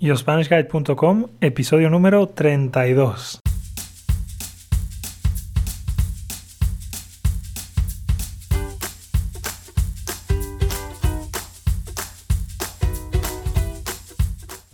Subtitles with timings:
[0.00, 3.40] YoSpanishGuide.com, episodio número 32.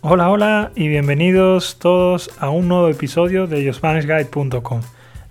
[0.01, 4.81] Hola, hola y bienvenidos todos a un nuevo episodio de YoSpanishGuide.com.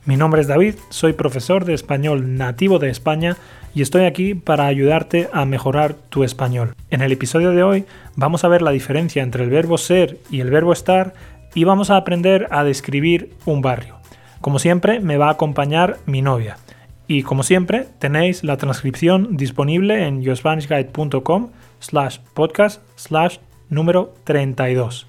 [0.06, 3.38] Mi nombre es David, soy profesor de español nativo de España
[3.74, 6.74] y estoy aquí para ayudarte a mejorar tu español.
[6.90, 10.40] En el episodio de hoy vamos a ver la diferencia entre el verbo ser y
[10.40, 11.14] el verbo estar
[11.54, 13.96] y vamos a aprender a describir un barrio.
[14.42, 16.58] Como siempre me va a acompañar mi novia
[17.06, 23.38] y como siempre tenéis la transcripción disponible en yourspanishguide.com slash podcast slash
[23.70, 25.06] número 32.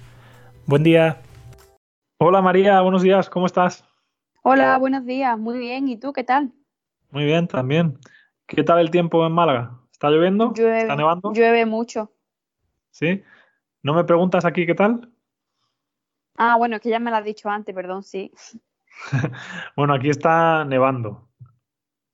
[0.64, 1.18] Buen día.
[2.18, 3.85] Hola María, buenos días, ¿cómo estás?
[4.48, 6.52] Hola, buenos días, muy bien, ¿y tú qué tal?
[7.10, 7.98] Muy bien, también.
[8.46, 9.80] ¿Qué tal el tiempo en Málaga?
[9.90, 10.54] ¿Está lloviendo?
[10.54, 11.32] Llueve, ¿Está nevando?
[11.32, 12.12] Llueve mucho.
[12.92, 13.24] ¿Sí?
[13.82, 15.10] ¿No me preguntas aquí qué tal?
[16.36, 18.30] Ah, bueno, es que ya me lo has dicho antes, perdón, sí.
[19.76, 21.28] bueno, aquí está nevando.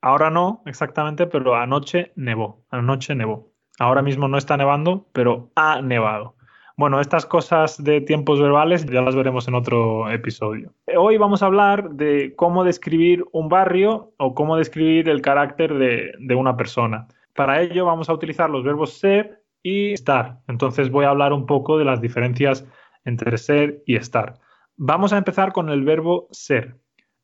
[0.01, 2.65] Ahora no exactamente, pero anoche nevó.
[2.71, 3.53] Anoche nevó.
[3.79, 6.37] Ahora mismo no está nevando, pero ha nevado.
[6.77, 10.73] Bueno, estas cosas de tiempos verbales ya las veremos en otro episodio.
[10.97, 16.13] Hoy vamos a hablar de cómo describir un barrio o cómo describir el carácter de,
[16.19, 17.09] de una persona.
[17.35, 20.41] Para ello vamos a utilizar los verbos ser y estar.
[20.49, 22.67] Entonces voy a hablar un poco de las diferencias
[23.05, 24.41] entre ser y estar.
[24.77, 26.79] Vamos a empezar con el verbo ser.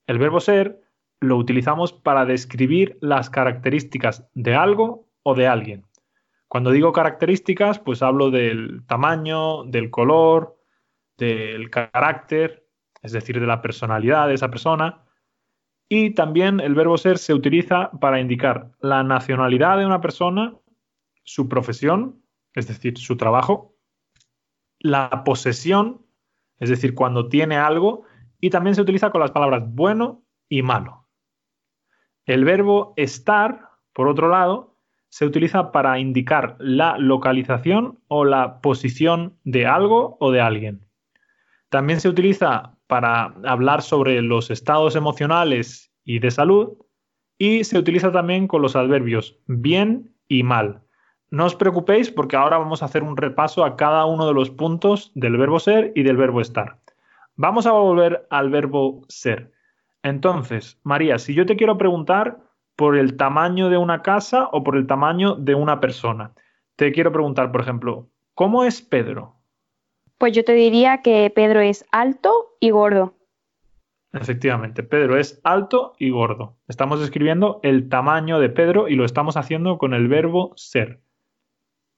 [0.06, 0.80] El verbo ser
[1.20, 5.87] lo utilizamos para describir las características de algo o de alguien.
[6.48, 10.58] Cuando digo características, pues hablo del tamaño, del color,
[11.18, 12.66] del carácter,
[13.02, 15.04] es decir, de la personalidad de esa persona.
[15.88, 20.56] Y también el verbo ser se utiliza para indicar la nacionalidad de una persona,
[21.24, 22.22] su profesión,
[22.54, 23.74] es decir, su trabajo,
[24.78, 26.06] la posesión,
[26.58, 28.04] es decir, cuando tiene algo,
[28.40, 31.08] y también se utiliza con las palabras bueno y malo.
[32.24, 34.67] El verbo estar, por otro lado,
[35.08, 40.86] se utiliza para indicar la localización o la posición de algo o de alguien.
[41.68, 46.78] También se utiliza para hablar sobre los estados emocionales y de salud
[47.38, 50.82] y se utiliza también con los adverbios bien y mal.
[51.30, 54.50] No os preocupéis porque ahora vamos a hacer un repaso a cada uno de los
[54.50, 56.78] puntos del verbo ser y del verbo estar.
[57.36, 59.52] Vamos a volver al verbo ser.
[60.02, 62.47] Entonces, María, si yo te quiero preguntar
[62.78, 66.30] por el tamaño de una casa o por el tamaño de una persona.
[66.76, 69.34] Te quiero preguntar, por ejemplo, ¿cómo es Pedro?
[70.16, 73.14] Pues yo te diría que Pedro es alto y gordo.
[74.12, 76.56] Efectivamente, Pedro es alto y gordo.
[76.68, 81.00] Estamos describiendo el tamaño de Pedro y lo estamos haciendo con el verbo ser.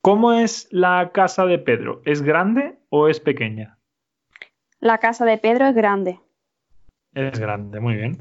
[0.01, 2.01] ¿Cómo es la casa de Pedro?
[2.07, 3.77] ¿Es grande o es pequeña?
[4.79, 6.21] La casa de Pedro es grande.
[7.13, 8.19] Es grande, muy bien.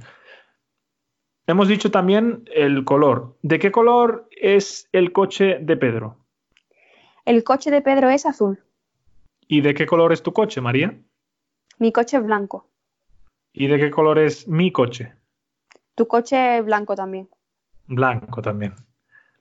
[1.49, 3.35] Hemos dicho también el color.
[3.41, 6.15] ¿De qué color es el coche de Pedro?
[7.25, 8.59] El coche de Pedro es azul.
[9.47, 10.95] ¿Y de qué color es tu coche, María?
[11.79, 12.67] Mi coche es blanco.
[13.51, 15.15] ¿Y de qué color es mi coche?
[15.95, 17.27] Tu coche es blanco también.
[17.87, 18.75] Blanco también.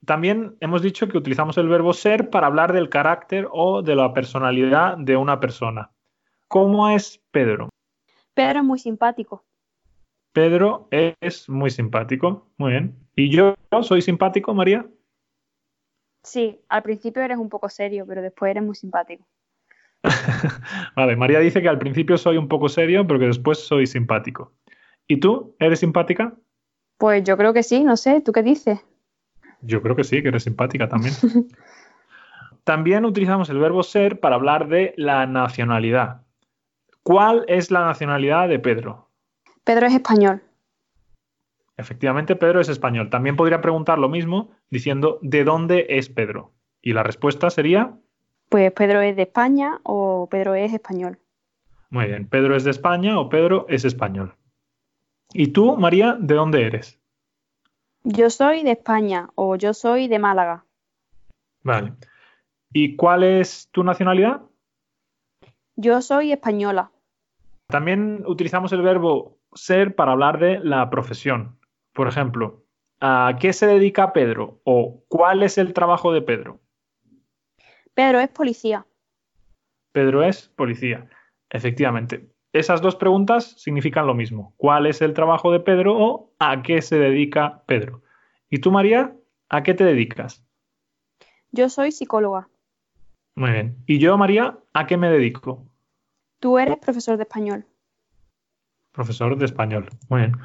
[0.07, 4.15] También hemos dicho que utilizamos el verbo ser para hablar del carácter o de la
[4.15, 5.91] personalidad de una persona.
[6.49, 7.69] ¿Cómo es Pedro?
[8.33, 9.45] Pedro es muy simpático.
[10.39, 12.47] Pedro es muy simpático.
[12.59, 12.95] Muy bien.
[13.17, 14.87] ¿Y yo soy simpático, María?
[16.23, 19.27] Sí, al principio eres un poco serio, pero después eres muy simpático.
[20.95, 24.53] vale, María dice que al principio soy un poco serio, pero que después soy simpático.
[25.09, 25.57] ¿Y tú?
[25.59, 26.37] ¿Eres simpática?
[26.99, 28.79] Pues yo creo que sí, no sé, ¿tú qué dices?
[29.61, 31.15] Yo creo que sí, que eres simpática también.
[32.63, 36.23] también utilizamos el verbo ser para hablar de la nacionalidad.
[37.03, 39.08] ¿Cuál es la nacionalidad de Pedro?
[39.69, 40.41] Pedro es español.
[41.77, 43.11] Efectivamente, Pedro es español.
[43.11, 46.53] También podría preguntar lo mismo diciendo ¿de dónde es Pedro?
[46.81, 47.93] Y la respuesta sería...
[48.49, 51.19] Pues Pedro es de España o Pedro es español.
[51.91, 54.35] Muy bien, Pedro es de España o Pedro es español.
[55.35, 56.99] ¿Y tú, María, de dónde eres?
[58.05, 60.65] Yo soy de España o yo soy de Málaga.
[61.63, 61.93] Vale.
[62.73, 64.41] ¿Y cuál es tu nacionalidad?
[65.77, 66.91] Yo soy española.
[67.67, 71.59] También utilizamos el verbo ser para hablar de la profesión.
[71.93, 72.65] Por ejemplo,
[73.01, 74.61] ¿a qué se dedica Pedro?
[74.65, 76.61] ¿O cuál es el trabajo de Pedro?
[77.95, 78.87] Pedro es policía.
[79.93, 81.09] Pedro es policía.
[81.51, 82.31] Efectivamente.
[82.53, 84.55] Esas dos preguntas significan lo mismo.
[84.57, 88.03] ¿Cuál es el trabajo de Pedro o a qué se dedica Pedro?
[88.49, 89.15] ¿Y tú, María,
[89.49, 90.45] a qué te dedicas?
[91.51, 92.49] Yo soy psicóloga.
[93.35, 93.77] Muy bien.
[93.87, 95.67] ¿Y yo, María, a qué me dedico?
[96.41, 97.67] Tú eres profesor de español.
[98.99, 99.89] Profesor de español.
[100.09, 100.37] Muy bien.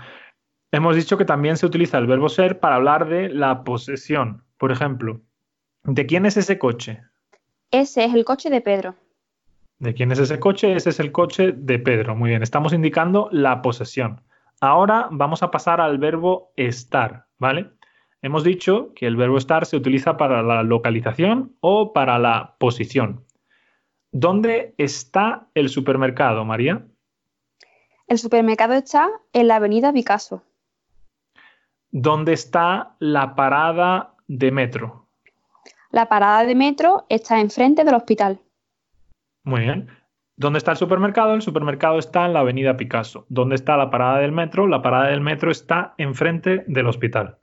[0.71, 4.43] Hemos dicho que también se utiliza el verbo ser para hablar de la posesión.
[4.59, 5.21] Por ejemplo,
[5.85, 7.01] ¿de quién es ese coche?
[7.71, 8.93] Ese es el coche de Pedro.
[9.79, 10.75] ¿De quién es ese coche?
[10.75, 12.15] Ese es el coche de Pedro.
[12.15, 14.21] Muy bien, estamos indicando la posesión.
[14.61, 17.71] Ahora vamos a pasar al verbo estar, ¿vale?
[18.21, 23.25] Hemos dicho que el verbo estar se utiliza para la localización o para la posición.
[24.11, 26.85] ¿Dónde está el supermercado, María?
[28.07, 30.43] El supermercado está en la avenida Picasso.
[31.91, 35.07] ¿Dónde está la parada de metro?
[35.89, 38.39] La parada de metro está enfrente del hospital.
[39.43, 39.89] Muy bien.
[40.35, 41.33] ¿Dónde está el supermercado?
[41.33, 43.25] El supermercado está en la avenida Picasso.
[43.29, 44.67] ¿Dónde está la parada del metro?
[44.67, 47.37] La parada del metro está enfrente del hospital.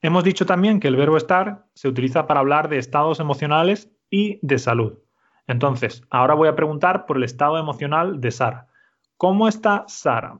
[0.00, 4.38] Hemos dicho también que el verbo estar se utiliza para hablar de estados emocionales y
[4.42, 4.98] de salud.
[5.46, 8.68] Entonces, ahora voy a preguntar por el estado emocional de Sara.
[9.16, 10.38] ¿Cómo está Sara?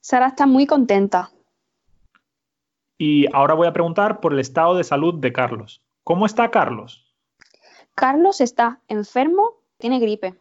[0.00, 1.30] Sara está muy contenta.
[2.98, 5.82] Y ahora voy a preguntar por el estado de salud de Carlos.
[6.04, 7.12] ¿Cómo está Carlos?
[7.94, 10.34] Carlos está enfermo, tiene gripe.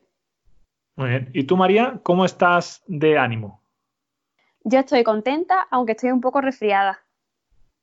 [0.96, 1.30] Muy bien.
[1.34, 3.62] ¿Y tú, María, cómo estás de ánimo?
[4.64, 7.00] Yo estoy contenta, aunque estoy un poco resfriada.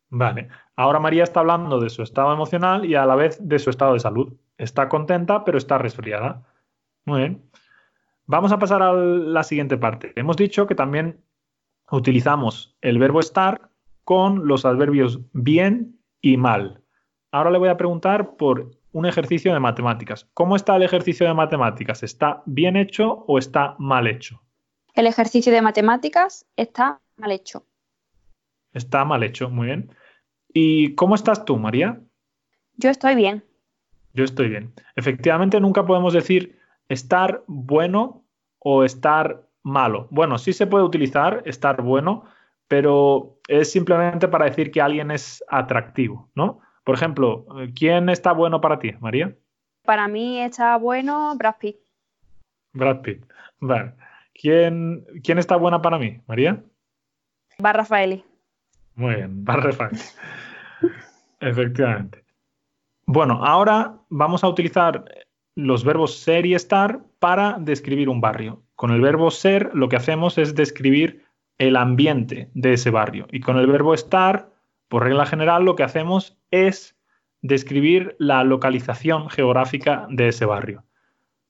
[0.09, 0.49] Vale.
[0.77, 3.95] Ahora María está hablando de su estado emocional y a la vez de su estado
[3.95, 4.33] de salud.
[4.59, 6.43] Está contenta, pero está resfriada.
[7.05, 7.51] Muy bien.
[8.31, 10.13] Vamos a pasar a la siguiente parte.
[10.15, 11.21] Hemos dicho que también
[11.91, 13.73] utilizamos el verbo estar
[14.05, 16.81] con los adverbios bien y mal.
[17.33, 20.29] Ahora le voy a preguntar por un ejercicio de matemáticas.
[20.33, 22.05] ¿Cómo está el ejercicio de matemáticas?
[22.05, 24.41] ¿Está bien hecho o está mal hecho?
[24.95, 27.67] El ejercicio de matemáticas está mal hecho.
[28.73, 29.93] Está mal hecho, muy bien.
[30.55, 32.01] ¿Y cómo estás tú, María?
[32.77, 33.43] Yo estoy bien.
[34.15, 34.73] Yo estoy bien.
[34.95, 36.61] Efectivamente, nunca podemos decir
[36.91, 38.20] estar bueno
[38.61, 40.07] o estar malo.
[40.11, 42.25] Bueno, sí se puede utilizar estar bueno,
[42.69, 46.61] pero es simplemente para decir que alguien es atractivo, ¿no?
[46.85, 49.35] Por ejemplo, ¿quién está bueno para ti, María?
[49.85, 51.77] Para mí está bueno Brad Pitt.
[52.73, 53.25] Brad Pitt.
[53.61, 53.93] Vale.
[54.35, 56.63] ¿Quién, ¿Quién está buena para mí, María?
[57.65, 58.25] Va Rafaeli.
[58.95, 59.99] Muy bien, va Rafaeli.
[61.41, 62.25] Efectivamente.
[63.07, 65.05] Bueno, ahora vamos a utilizar
[65.57, 68.65] los verbos ser y estar para describir un barrio.
[68.75, 71.25] Con el verbo ser lo que hacemos es describir
[71.59, 73.29] el ambiente de ese barrio.
[73.31, 74.51] Y con el verbo estar,
[74.89, 76.97] por regla general, lo que hacemos es
[77.43, 80.85] describir la localización geográfica de ese barrio.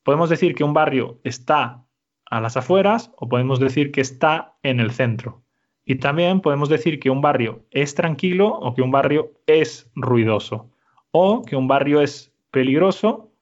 [0.02, 1.84] Podemos decir que un barrio está
[2.26, 5.42] a las afueras o podemos decir que está en el centro.
[5.84, 10.70] Y también podemos decir que un barrio es tranquilo o que un barrio es ruidoso.
[11.10, 13.32] O que un barrio es peligroso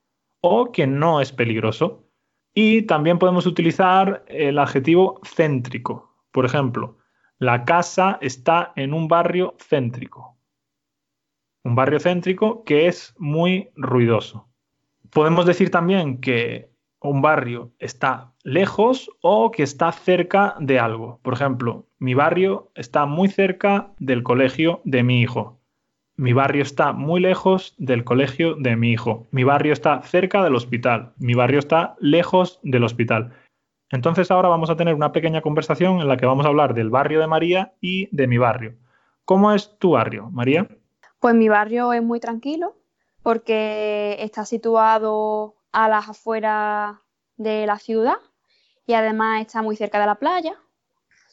[0.41, 2.08] o que no es peligroso.
[2.53, 6.15] Y también podemos utilizar el adjetivo céntrico.
[6.31, 6.97] Por ejemplo,
[7.37, 10.37] la casa está en un barrio céntrico.
[11.63, 14.49] Un barrio céntrico que es muy ruidoso.
[15.11, 21.19] Podemos decir también que un barrio está lejos o que está cerca de algo.
[21.23, 25.58] Por ejemplo, mi barrio está muy cerca del colegio de mi hijo.
[26.19, 29.29] Mi barrio está muy lejos del colegio de mi hijo.
[29.31, 31.13] Mi barrio está cerca del hospital.
[31.17, 33.31] Mi barrio está lejos del hospital.
[33.89, 36.89] Entonces ahora vamos a tener una pequeña conversación en la que vamos a hablar del
[36.89, 38.75] barrio de María y de mi barrio.
[39.23, 40.67] ¿Cómo es tu barrio, María?
[41.21, 42.75] Pues mi barrio es muy tranquilo
[43.23, 46.97] porque está situado a las afueras
[47.37, 48.17] de la ciudad
[48.85, 50.55] y además está muy cerca de la playa.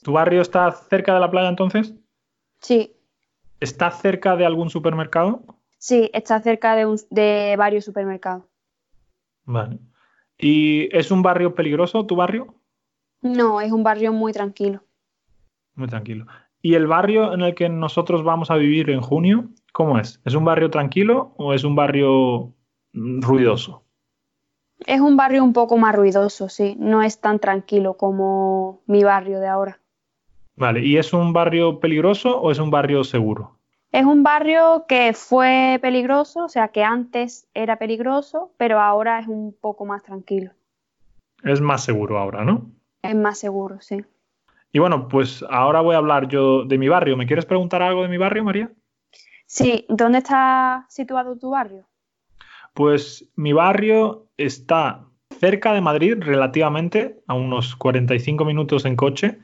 [0.04, 1.92] ¿Tu barrio está cerca de la playa entonces?
[2.60, 2.95] Sí.
[3.60, 5.42] ¿Está cerca de algún supermercado?
[5.78, 8.44] Sí, está cerca de, de varios supermercados.
[9.44, 9.78] Vale.
[10.38, 12.54] ¿Y es un barrio peligroso tu barrio?
[13.22, 14.82] No, es un barrio muy tranquilo.
[15.74, 16.26] Muy tranquilo.
[16.60, 20.20] ¿Y el barrio en el que nosotros vamos a vivir en junio, cómo es?
[20.24, 22.54] ¿Es un barrio tranquilo o es un barrio
[22.92, 23.84] mm, ruidoso?
[24.84, 26.76] Es un barrio un poco más ruidoso, sí.
[26.78, 29.80] No es tan tranquilo como mi barrio de ahora.
[30.56, 33.58] Vale, ¿y es un barrio peligroso o es un barrio seguro?
[33.92, 39.28] Es un barrio que fue peligroso, o sea que antes era peligroso, pero ahora es
[39.28, 40.50] un poco más tranquilo.
[41.44, 42.70] Es más seguro ahora, ¿no?
[43.02, 44.04] Es más seguro, sí.
[44.72, 47.16] Y bueno, pues ahora voy a hablar yo de mi barrio.
[47.16, 48.70] ¿Me quieres preguntar algo de mi barrio, María?
[49.46, 51.86] Sí, ¿dónde está situado tu barrio?
[52.74, 55.06] Pues mi barrio está
[55.38, 59.38] cerca de Madrid, relativamente, a unos 45 minutos en coche,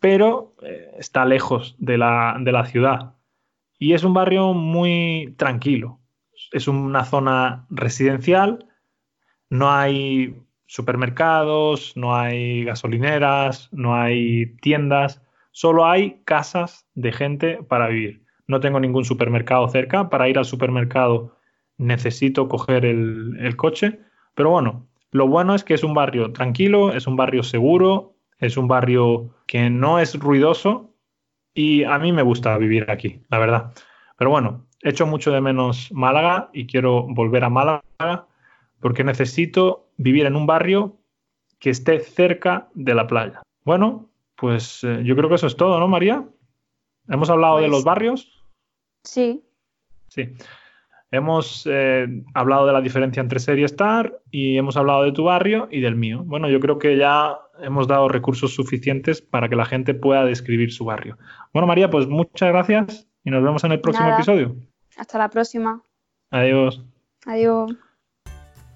[0.00, 3.14] pero eh, está lejos de la, de la ciudad.
[3.78, 6.00] Y es un barrio muy tranquilo.
[6.52, 8.66] Es una zona residencial,
[9.50, 17.88] no hay supermercados, no hay gasolineras, no hay tiendas, solo hay casas de gente para
[17.88, 18.24] vivir.
[18.46, 20.08] No tengo ningún supermercado cerca.
[20.08, 21.36] Para ir al supermercado
[21.76, 24.00] necesito coger el, el coche.
[24.34, 28.56] Pero bueno, lo bueno es que es un barrio tranquilo, es un barrio seguro, es
[28.56, 30.94] un barrio que no es ruidoso
[31.52, 33.72] y a mí me gusta vivir aquí, la verdad.
[34.16, 37.82] Pero bueno, echo mucho de menos Málaga y quiero volver a Málaga
[38.78, 40.98] porque necesito vivir en un barrio
[41.58, 43.42] que esté cerca de la playa.
[43.64, 46.24] Bueno, pues eh, yo creo que eso es todo, ¿no, María?
[47.08, 48.44] ¿Hemos hablado de Pues- los barrios?
[49.02, 49.42] Sí,
[50.06, 50.28] Sí.
[51.12, 55.68] Hemos eh, hablado de la diferencia entre serie Star y hemos hablado de tu barrio
[55.70, 56.22] y del mío.
[56.24, 60.72] Bueno, yo creo que ya hemos dado recursos suficientes para que la gente pueda describir
[60.72, 61.18] su barrio.
[61.52, 64.18] Bueno, María, pues muchas gracias y nos vemos en el próximo Nada.
[64.18, 64.56] episodio.
[64.96, 65.82] hasta la próxima.
[66.30, 66.84] Adiós.
[67.26, 67.74] Adiós.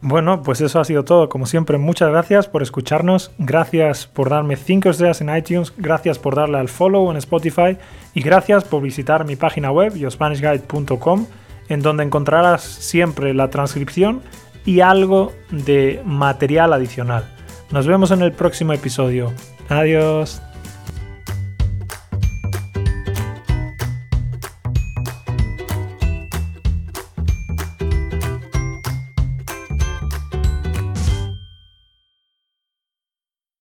[0.07, 1.31] Bueno, pues eso ha sido todo.
[1.31, 3.31] Como siempre, muchas gracias por escucharnos.
[3.39, 5.73] Gracias por darme 5 estrellas en iTunes.
[5.79, 7.79] Gracias por darle al follow en Spotify.
[8.13, 11.27] Y gracias por visitar mi página web, yospanishguide.com,
[11.69, 14.23] en donde encontrarás siempre la transcripción
[14.65, 17.31] y algo de material adicional.
[17.71, 19.33] Nos vemos en el próximo episodio.
[19.69, 20.41] Adiós.